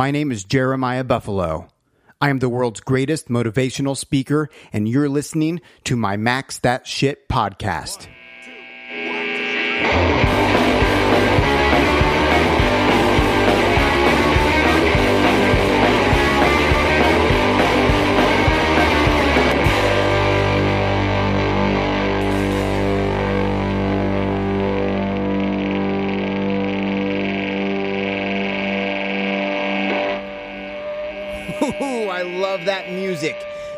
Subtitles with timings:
[0.00, 1.68] My name is Jeremiah Buffalo.
[2.22, 7.28] I am the world's greatest motivational speaker, and you're listening to my Max That Shit
[7.28, 8.08] podcast.
[31.80, 33.36] Ooh, I love that music.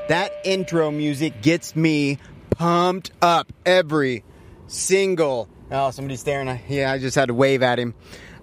[0.08, 2.18] That intro music gets me
[2.50, 4.24] pumped up every
[4.66, 5.48] single.
[5.70, 6.58] Oh, somebody's staring.
[6.68, 7.94] Yeah, I just had to wave at him.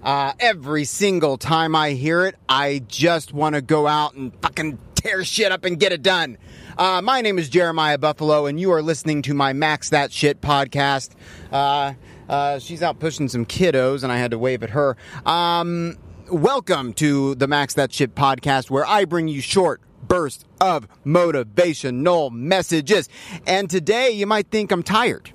[0.04, 4.78] Uh, every single time I hear it, I just want to go out and fucking
[4.96, 6.38] tear shit up and get it done.
[6.78, 10.42] Uh, my name is Jeremiah Buffalo, and you are listening to my Max That Shit
[10.42, 11.12] podcast.
[11.52, 11.94] Uh,
[12.30, 14.96] uh, she's out pushing some kiddos, and I had to wave at her.
[15.26, 15.98] Um,
[16.32, 22.32] welcome to the Max That Shit podcast, where I bring you short bursts of motivational
[22.32, 23.10] messages.
[23.48, 25.32] And today, you might think I'm tired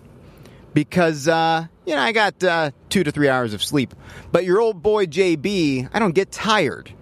[0.73, 3.95] because uh, you know I got uh, two to three hours of sleep.
[4.31, 6.92] But your old boy JB, I don't get tired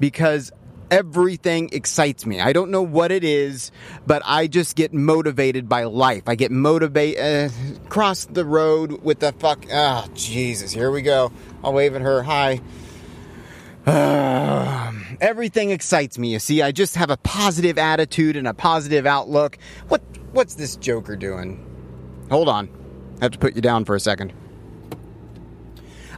[0.00, 0.50] because
[0.90, 2.40] everything excites me.
[2.40, 3.70] I don't know what it is,
[4.06, 6.24] but I just get motivated by life.
[6.26, 7.20] I get motivated.
[7.20, 9.66] Uh, cross the road with the fuck.
[9.70, 10.72] Oh Jesus!
[10.72, 11.32] Here we go.
[11.62, 12.22] I'll wave at her.
[12.22, 12.60] Hi.
[15.20, 16.32] Everything excites me.
[16.32, 19.58] You see, I just have a positive attitude and a positive outlook.
[19.88, 20.02] What
[20.32, 21.66] what's this Joker doing?
[22.30, 22.68] Hold on.
[23.20, 24.32] I have to put you down for a second.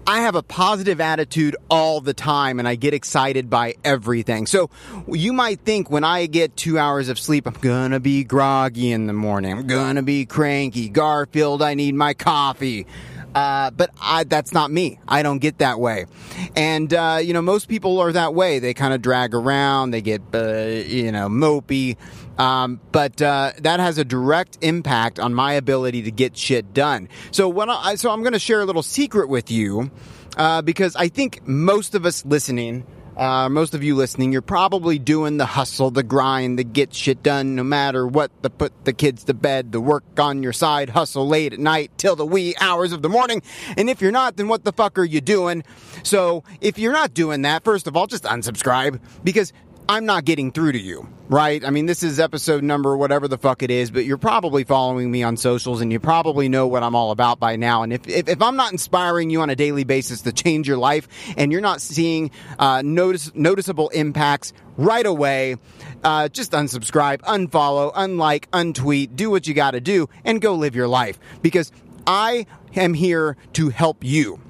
[0.07, 4.47] I have a positive attitude all the time and I get excited by everything.
[4.47, 4.69] So
[5.09, 9.07] you might think when I get two hours of sleep, I'm gonna be groggy in
[9.07, 9.53] the morning.
[9.53, 10.91] I'm gonna be cranky.
[10.91, 12.87] Garfield, I need my coffee.
[13.35, 15.01] Uh, but I, that's not me.
[15.09, 16.07] I don't get that way.
[16.55, 18.61] And, uh, you know, most people are that way.
[18.61, 21.97] They kind of drag around, they get, uh, you know, mopey.
[22.39, 27.09] Um, but uh, that has a direct impact on my ability to get shit done.
[27.31, 29.91] So when I, so I'm going to share a little secret with you
[30.37, 32.87] uh, because I think most of us listening
[33.17, 37.23] uh, most of you listening, you're probably doing the hustle, the grind, the get shit
[37.23, 40.91] done, no matter what, the put the kids to bed, the work on your side,
[40.91, 43.43] hustle late at night till the wee hours of the morning.
[43.77, 45.63] And if you're not, then what the fuck are you doing?
[46.03, 49.53] So if you're not doing that, first of all, just unsubscribe because
[49.87, 51.63] I'm not getting through to you, right?
[51.63, 55.11] I mean, this is episode number, whatever the fuck it is, but you're probably following
[55.11, 57.83] me on socials and you probably know what I'm all about by now.
[57.83, 60.79] And if, if, if I'm not inspiring you on a daily basis to change your
[60.79, 61.07] life
[61.37, 65.57] and you're not seeing uh, notice, noticeable impacts right away,
[66.03, 70.75] uh, just unsubscribe, unfollow, unlike, untweet, do what you got to do and go live
[70.75, 71.71] your life because
[72.07, 74.41] I am here to help you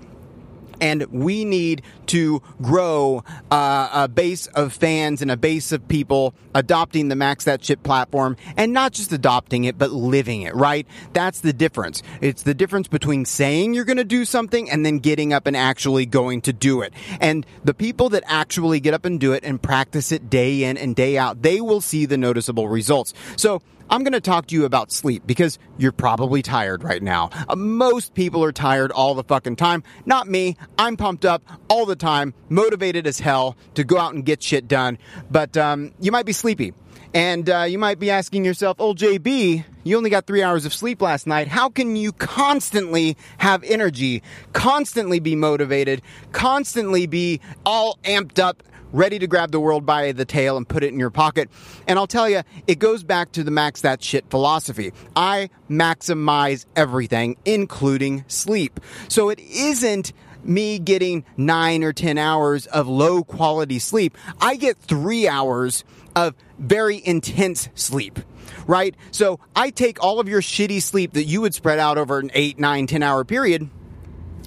[0.80, 6.34] and we need to grow uh, a base of fans and a base of people
[6.54, 10.86] adopting the Max That Shit platform and not just adopting it, but living it, right?
[11.12, 12.02] That's the difference.
[12.20, 15.56] It's the difference between saying you're going to do something and then getting up and
[15.56, 16.92] actually going to do it.
[17.20, 20.76] And the people that actually get up and do it and practice it day in
[20.76, 23.14] and day out, they will see the noticeable results.
[23.36, 27.30] So I'm going to talk to you about sleep because you're probably tired right now.
[27.48, 29.82] Uh, most people are tired all the fucking time.
[30.06, 30.56] Not me.
[30.78, 34.68] I'm pumped up all the time, motivated as hell to go out and get shit
[34.68, 34.98] done.
[35.30, 36.72] But um, you might be sleepy.
[37.12, 40.74] And uh, you might be asking yourself, oh, JB, you only got three hours of
[40.74, 41.46] sleep last night.
[41.46, 44.22] How can you constantly have energy,
[44.52, 46.02] constantly be motivated,
[46.32, 50.84] constantly be all amped up ready to grab the world by the tail and put
[50.84, 51.50] it in your pocket.
[51.86, 54.92] And I'll tell you, it goes back to the max that shit philosophy.
[55.16, 58.80] I maximize everything, including sleep.
[59.08, 60.12] So it isn't
[60.44, 64.16] me getting nine or 10 hours of low quality sleep.
[64.40, 65.84] I get three hours
[66.14, 68.20] of very intense sleep
[68.66, 68.94] right?
[69.10, 72.30] So I take all of your shitty sleep that you would spread out over an
[72.32, 73.68] eight, nine, 10 hour period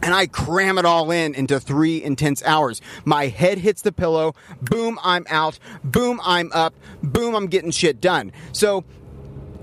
[0.04, 2.82] and I cram it all in into three intense hours.
[3.06, 4.36] My head hits the pillow.
[4.62, 5.60] Boom, I'm out.
[5.84, 6.74] Boom, I'm up.
[7.02, 8.32] Boom, I'm getting shit done.
[8.52, 8.84] So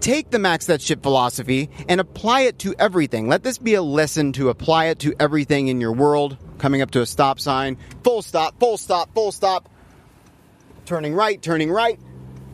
[0.00, 3.28] take the max that shit philosophy and apply it to everything.
[3.28, 6.36] Let this be a lesson to apply it to everything in your world.
[6.58, 7.76] Coming up to a stop sign.
[8.02, 9.68] Full stop, full stop, full stop.
[10.84, 11.98] Turning right, turning right.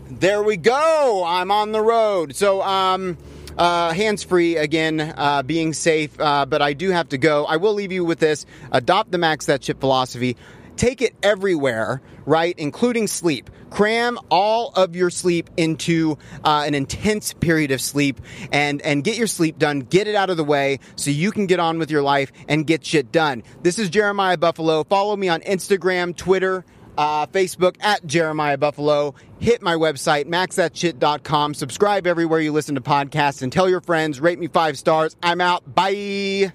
[0.09, 1.25] There we go.
[1.27, 2.35] I'm on the road.
[2.35, 3.17] So, um,
[3.61, 7.45] uh, hands free again, uh, being safe, uh, but I do have to go.
[7.45, 10.39] I will leave you with this adopt the max that shit philosophy.
[10.77, 12.55] Take it everywhere, right?
[12.57, 13.51] Including sleep.
[13.69, 19.19] Cram all of your sleep into uh, an intense period of sleep and, and get
[19.19, 19.81] your sleep done.
[19.81, 22.67] Get it out of the way so you can get on with your life and
[22.67, 23.43] get shit done.
[23.63, 24.85] This is Jeremiah Buffalo.
[24.85, 26.65] Follow me on Instagram, Twitter,
[27.01, 29.15] uh, Facebook at Jeremiah Buffalo.
[29.39, 31.55] Hit my website, maxthatshit.com.
[31.55, 34.21] Subscribe everywhere you listen to podcasts and tell your friends.
[34.21, 35.17] Rate me five stars.
[35.23, 35.75] I'm out.
[35.75, 36.53] Bye.